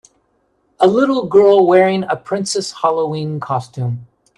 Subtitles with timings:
[0.79, 4.07] A little girl wearing a princess Halloween costume.